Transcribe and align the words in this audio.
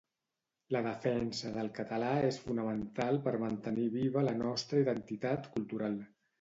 La 0.75 0.79
defensa 0.87 1.51
del 1.57 1.69
català 1.81 2.09
és 2.31 2.41
fonamental 2.47 3.21
per 3.29 3.35
mantenir 3.45 3.87
viva 4.01 4.27
la 4.31 4.37
nostra 4.43 4.85
identitat 4.89 5.51
cultural. 5.57 6.05